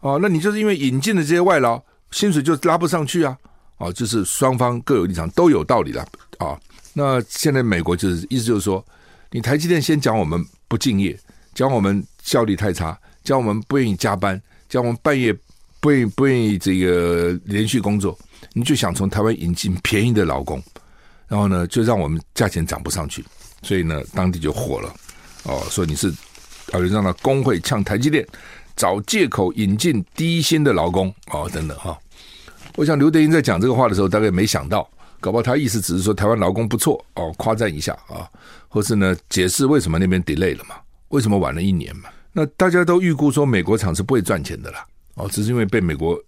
[0.00, 3.36] 哦，那你就是因为引进的这些外劳，薪水就拉不上去啊？
[3.78, 6.06] 哦，就是双方各有立场，都有道理的啊。
[6.38, 6.60] 哦
[6.94, 8.84] 那现在美国就是意思就是说，
[9.30, 11.18] 你台积电先讲我们不敬业，
[11.54, 15.34] 讲我们效率太差，讲我们不愿意加班，讲我们半夜
[15.80, 18.18] 不愿意不愿意这个连续工作，
[18.52, 20.62] 你就想从台湾引进便宜的劳工，
[21.32, 23.24] 然后呢，就让我们价钱涨不上去，
[23.62, 24.94] 所以呢，当地就火了，
[25.44, 26.10] 哦，说你是
[26.72, 28.22] 啊，就让他工会呛台积电，
[28.76, 31.98] 找借口引进低薪的劳工，哦，等等哈、
[32.76, 34.86] 我想刘德英在讲这个话的时候，大概没想到。
[35.20, 38.28] 搞不好他意思只是说台湾劳工不错哦，夸赞一下啊，
[38.68, 40.74] 或是呢解释为什么那边 delay 了嘛？
[41.08, 42.10] 为什么晚了一年嘛？
[42.32, 46.20] 那大家都预估说美国厂是不会赚钱的啦，哦，只是因为被美国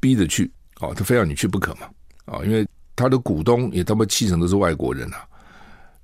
[0.00, 1.88] 逼着去哦，他非要你去不可嘛，
[2.24, 2.66] 哦，因为
[2.98, 5.22] 他的股东也他妈七成都是外国人啊，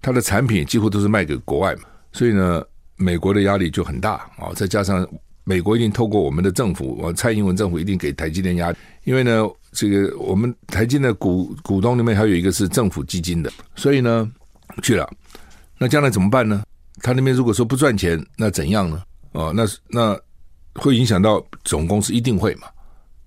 [0.00, 2.62] 他的产品几乎都是卖给国外嘛，所以呢，
[2.96, 5.06] 美国的压力就很大啊，再加上
[5.42, 9.44] 美国一定透过我们的政府，我蔡英文政府一定给台积电压力，因为呢。
[9.76, 14.30] 这个我们台积的股股东里面还有一个是政府基金的，所以呢
[14.84, 15.10] 去了，
[15.78, 16.62] 那将来怎么办呢？
[17.02, 19.02] 他那边如果说不赚钱，那怎样呢？
[19.32, 20.16] 哦，那那
[20.74, 22.68] 会影响到总公司一定会嘛？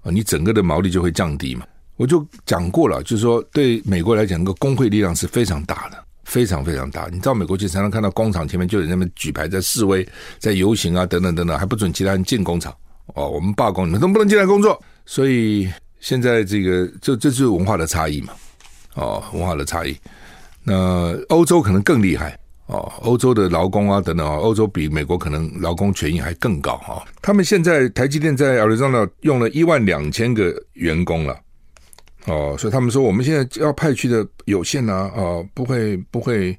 [0.03, 1.65] 啊，你整个的毛利就会降低嘛？
[1.97, 7.09] 我就讲过了，就是说对美国来讲，那个工会力量是非常大的，非常非常大。
[7.11, 10.07] 你到美国去，常常看到工厂前面就有人在那边举牌在示威，
[10.39, 12.73] 在游行啊，等等等等，还不准其他人进工厂。
[13.15, 15.69] 哦，我们罢工，你们都不能进来工作，所以。
[15.99, 18.31] 现在这个，这这就是文化的差异嘛，
[18.93, 19.97] 哦，文化的差异。
[20.63, 27.03] 那欧洲可能更厉害哦，欧洲的劳工啊等等啊，欧洲比美国可能劳工权益还更高哈。
[27.19, 31.35] 他们现在台积电在 Arizona 用了一万两千个员工了，
[32.27, 36.57] 哦，所以他们说我们现在要派去的有限呢啊，不会不会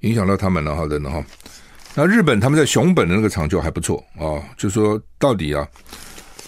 [0.00, 1.22] 影响到他们了哈，等等哈。
[1.94, 5.66] 那日本他们在熊本的那个厂就还不错哦，就说到底啊。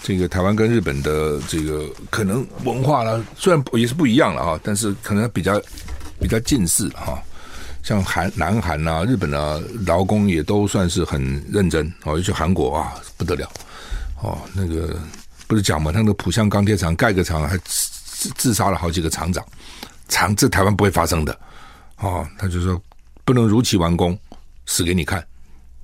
[0.05, 5.63] 这个台湾跟日本的这个可能文化呢，虽然也是不一样了哈，但是可能比较
[6.19, 7.23] 比较近似哈。
[7.85, 12.17] 像韩、南韩啊、日本啊，劳工也都算是很认真哦。
[12.17, 13.49] 尤其韩国啊，不得了
[14.21, 14.37] 哦。
[14.53, 14.99] 那个
[15.47, 17.57] 不是讲嘛，那个浦项钢铁厂盖个厂还
[18.23, 19.45] 自自杀了好几个厂长，
[20.09, 21.37] 厂这台湾不会发生的
[21.97, 22.27] 哦。
[22.39, 22.81] 他就说
[23.25, 24.19] 不能如期完工，
[24.67, 25.25] 死给你看，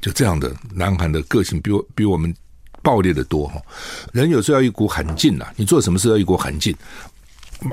[0.01, 0.55] 就这样的。
[0.73, 2.35] 南韩的个性比我比我们。
[2.81, 3.61] 暴烈的多哈，
[4.13, 6.75] 人有时候要一股狠劲呐，你做什么事要一股狠劲，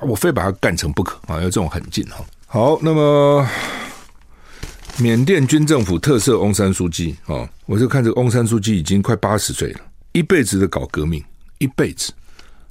[0.02, 2.26] 我非把它干成不可啊，要这种狠劲哈。
[2.48, 3.48] 好，那么
[4.98, 9.80] 缅甸军政府特赦翁山书记啊，我就看这个翁山书记已经快八十岁了，
[10.12, 11.24] 一辈子的搞革命，
[11.60, 12.12] 一辈子，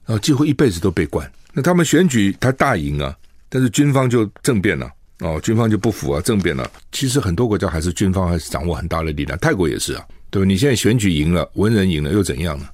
[0.05, 1.31] 然后几乎一辈子都被关。
[1.55, 3.17] 那他们选举他大赢啊，
[3.49, 4.91] 但是军方就政变了
[5.21, 6.71] 哦，军方就不服啊，政变了。
[6.91, 10.05] 其实很多国家还是军方还是掌握很大的力量，泰国也是啊。
[10.31, 10.47] 对吧？
[10.47, 12.67] 你现在选举赢了，文人赢了又怎样呢？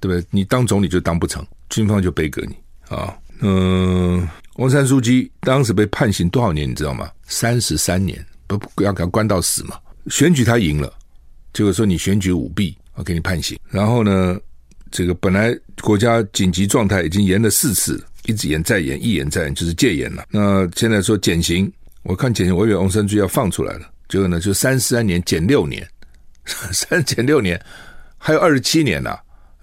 [0.00, 0.24] 对不对？
[0.30, 2.54] 你当总理就当不成，军方就背革你
[2.94, 3.12] 啊。
[3.40, 6.70] 嗯，翁山书记当时被判刑多少年？
[6.70, 7.10] 你知道吗？
[7.26, 9.76] 三十三年，不要给他关到死嘛。
[10.06, 10.92] 选举他赢了，
[11.52, 13.58] 结果说你选举舞弊，我给你判刑。
[13.68, 14.38] 然后呢，
[14.90, 20.24] 这个本来国家紧急状态已经延了四次，一直延再延，一延再延，就是戒严了。
[20.30, 21.70] 那现在说减刑，
[22.02, 25.86] 我看减刑，我以为翁山居要放出来了，结果呢就三十三年减六年，
[26.72, 27.60] 三减六年，
[28.16, 29.16] 还有二十七年呢、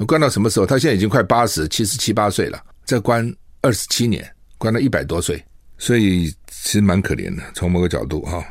[0.07, 0.65] 关到什么时候？
[0.65, 5.43] 他现在已经快八十七十七八岁了，再关二十七年，关到一百多岁，
[5.77, 7.43] 所以其实蛮可怜的。
[7.53, 8.45] 从某个角度哈，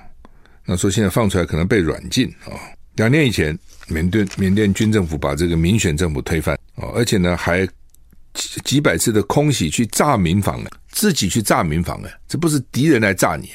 [0.64, 2.52] 那说现在放出来可能被软禁啊。
[2.96, 3.58] 两年以前，
[3.88, 7.66] 缅甸缅甸军政府把这个民选政府推翻哦，而且呢还
[8.34, 13.50] 几几百次的空袭去炸民房呢，自己去炸民房呢，这不是敌人来炸你，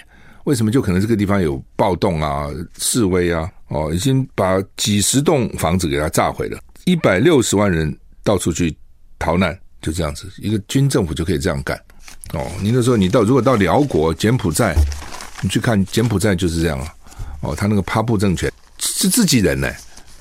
[0.46, 3.50] 为什么就可能这个地方有暴动啊、示威啊？
[3.68, 6.60] 哦，已经把几十栋房子给它炸毁了。
[6.86, 8.76] 一百六十万人到处去
[9.20, 11.78] 逃难，就这样子，一个军政府就可以这样干
[12.34, 12.50] 哦。
[12.62, 14.76] 您就说你到如果到辽国、柬埔寨，
[15.42, 16.94] 你去看柬埔寨就是这样啊。
[17.42, 19.72] 哦，他那个帕布政权是自己人呢，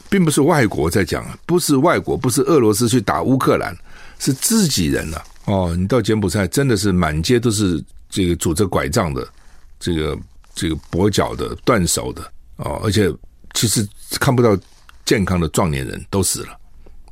[0.09, 3.77] 并不是外国在讲，不是外国，不是俄罗斯去打乌克兰，
[4.18, 5.23] 是自己人啊。
[5.44, 9.27] 哦，你到柬埔寨真的是满街都是这个拄着拐杖的，
[9.79, 10.18] 这个
[10.55, 12.23] 这个跛脚的、断手的
[12.57, 13.12] 哦，而且
[13.55, 13.87] 其实
[14.21, 14.59] 看不到。
[15.05, 16.49] 健康的壮年人都死了，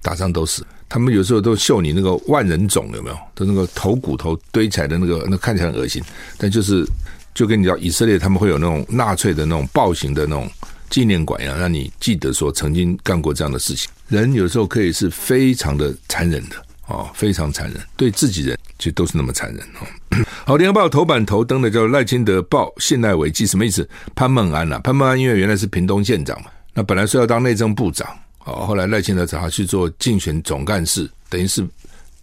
[0.03, 0.63] 打仗都死。
[0.87, 3.17] 他们有时候都秀你那个万人冢，有没有？
[3.35, 6.03] 都那个头骨头堆起来的那个，那看起来很恶心。
[6.37, 6.87] 但就是
[7.33, 10.47] 就跟你讲，以色列他们会有那种纳粹的那种暴行的那种
[10.90, 13.90] 纪念馆一样，让你记得说曾经干过这样的事情。
[14.09, 20.25] 人有时候可以是非常的残忍的哦，非常残忍，对自己人其实都是那么残忍哦。
[20.46, 23.88] 好，《联合报》头版头登的叫赖清德报信赖危机，什么意思？
[24.14, 26.51] 潘孟安呐、啊，潘孟安因为原来是屏东县长嘛。
[26.72, 28.09] 那本来说要当内政部长，
[28.44, 31.66] 哦，后来赖清德找他去做竞选总干事，等于是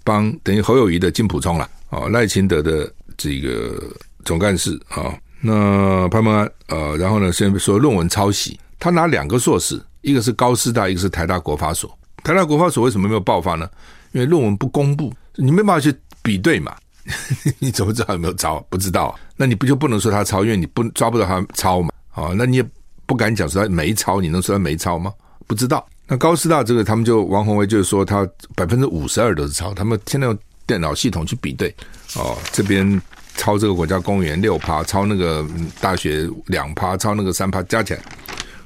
[0.05, 3.83] 帮等于侯友宜的金溥聪了，哦，赖清德的这个
[4.23, 5.13] 总干事啊。
[5.43, 11.95] 那潘孟安，呃，然后呢，先说论文抄袭，他拿两个硕士，一个是高师大，一个是台大国发所。
[12.23, 13.69] 台大国发所为什么没有爆发呢？
[14.13, 16.75] 因为论文不公布，你没办法去比对嘛，
[17.59, 18.65] 你怎么知道有没有抄？
[18.69, 22.65] 不知道，那你不就不能说他抄，因为你不抓不到他抄嘛，哦，那你也。
[23.05, 25.11] 不敢讲说他没抄，你能说他没抄吗？
[25.45, 25.85] 不知道。
[26.07, 28.25] 那高师大这个，他们就王鸿薇就是说他
[28.55, 31.69] 百分之五十二都是抄，他们现在用电脑系统去比对，
[32.15, 32.89] 哦，这边
[33.35, 35.45] 抄这个国家公园六趴，抄那个
[35.79, 37.99] 大学两趴，抄那个三趴，加起来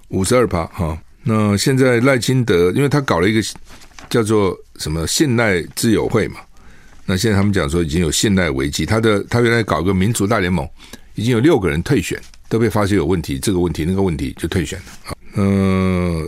[0.10, 0.98] 五十二趴哈。
[1.24, 3.42] 那现在赖清德，因为他搞了一个
[4.10, 6.40] 叫做什么信赖之友会嘛，
[7.06, 10.68] 那现在他们讲说已经有信赖危机，他的他原来搞个民族大联盟，
[11.16, 12.20] 已经有六个人退选。
[12.50, 15.14] 都被发现有问题，这个问题那个问题就退选了。
[15.36, 16.26] 嗯、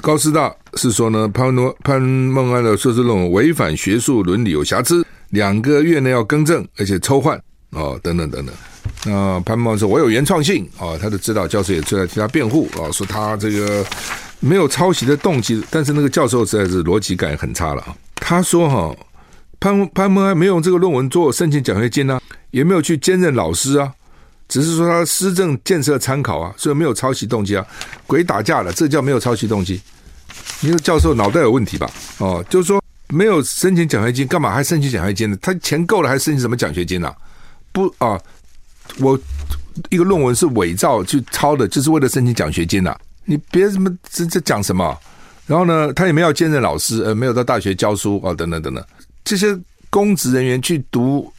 [0.00, 7.40] 高师大是说呢，潘诺潘孟安的硕士论文违反学术伦理有瑕疵，两个月内要更正，而且抽换
[7.72, 8.54] 哦，等等等等。
[9.04, 13.84] 那潘孟安说：“我有原创性啊。”他的指导教授也出来替他辩护啊，说他这个
[14.40, 15.62] 没有抄袭的动机。
[15.70, 17.96] 但是那个教授实在是逻辑感很差了。
[18.16, 18.94] 他说：“哈，
[19.58, 23.92] 潘潘孟安没有用这个论文做申请奖学金啊，也没有去兼任老师啊。”
[24.48, 27.66] 只是说他施政建设参考啊，所以没有抄袭动机啊。
[28.06, 29.80] 鬼打架了，这叫没有抄袭动机？
[30.60, 31.90] 你说教授脑袋有问题吧？
[32.18, 35.38] 哦，就是说没有申请奖学金，干嘛还申请奖学金呢？
[35.40, 37.14] 他钱够了，还申请什么奖学金呢、啊？
[37.72, 38.20] 不啊，
[38.98, 39.18] 我
[39.90, 43.00] 一个论文是伪造去抄的，就是为了申请奖学金呐、啊。
[43.24, 44.96] 你别什么这这讲什么？
[45.46, 48.84] 然后呢，他也没有兼任老师，呃，没有到大学教书啊，等等等等，
[49.24, 49.58] 这些
[49.90, 51.32] 公职人员去读。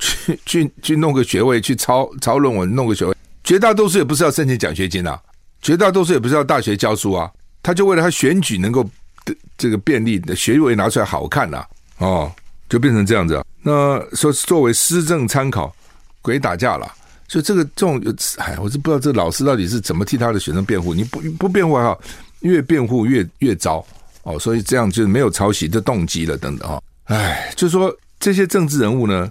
[0.00, 3.12] 去去去弄个学位，去抄抄论文，弄个学位，
[3.42, 5.20] 绝大多数也不是要申请奖学金啊，
[5.60, 7.28] 绝大多数也不是要大学教书啊，
[7.64, 8.88] 他就为了他选举能够
[9.24, 12.30] 的这个便利的学位拿出来好看呐、哦，
[12.68, 13.44] 就变成这样子啊。
[13.62, 15.74] 那说作为施政参考，
[16.22, 16.90] 鬼打架了，
[17.28, 18.02] 所以这个这种，
[18.38, 22.00] 哎，我是不知道这老师到底是怎么替他的学生辩护，你不不辩护还好，
[22.40, 23.84] 越辩护越越糟
[24.22, 29.30] 哦，所以这样就没有抄袭的动机了，等等啊，哎，就说这些政治人物呢。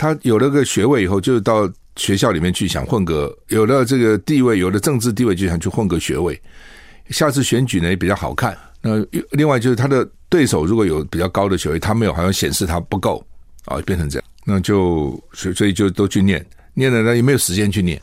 [0.00, 6.40] 他有了个学位以后，就到学校里面去想混个，有了这个地位，有了政治地位，就想去混个学位。
[7.10, 8.56] 下次选举呢也比较好看。
[8.80, 13.24] 那另外就是他的对手如果有比较高的学位，他没有，好像显示他不够
[13.64, 14.28] 啊，变成这样。
[14.44, 18.00] 那就所以所以就都去念，念了呢也没有时间去念。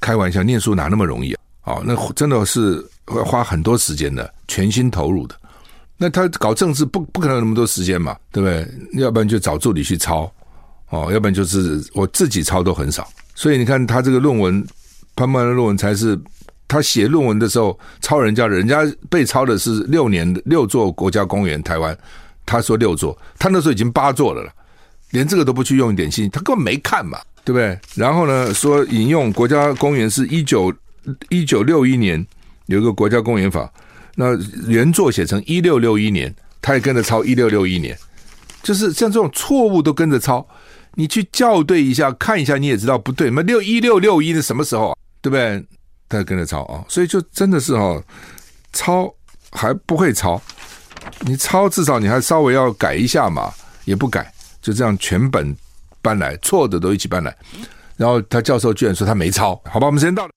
[0.00, 1.40] 开玩笑，念书哪那么容易啊？
[1.64, 5.34] 哦，那真的是会花很多时间的，全心投入的。
[5.96, 9.02] 那他搞政治不不可能有那么多时间嘛，对不对？
[9.02, 10.32] 要不然就找助理去抄。
[10.88, 14.66] 哦，要不然就是我自己抄都很少，所以你看他这个论文，
[15.14, 16.18] 潘潘的论文才是
[16.70, 21.98] 他写论文的时候抄人家，人家被抄的是六年的六座国家公园，台湾
[22.46, 24.52] 他说六座，他那时候已经八座了了，
[25.10, 27.76] 连这个都不去用一点心，他根本没看嘛，对不对？
[27.96, 30.72] 然后呢，说引用国家公园是一九
[31.28, 32.24] 一九六一年
[32.66, 33.68] 有一个国家公园法，
[34.14, 34.26] 那
[34.68, 37.98] 原作写成一六六一年，他也跟着抄一六六一年，
[38.62, 40.46] 就是像这种错误都跟着抄，
[40.94, 43.28] 你去校对一下，看一下你也知道不对。
[43.28, 44.96] 那六一六六一是什么时候啊？
[45.20, 45.64] 对不对？
[46.10, 48.02] 他跟着抄啊，所以就真的是哦，
[48.72, 49.08] 抄
[49.52, 50.42] 还不会抄，
[51.20, 53.50] 你抄至少你还稍微要改一下嘛，
[53.84, 54.30] 也不改，
[54.60, 55.56] 就这样全本
[56.02, 57.34] 搬来，错的都一起搬来，
[57.96, 60.32] 然后他教授居然说他没抄，好吧，我们时间到了。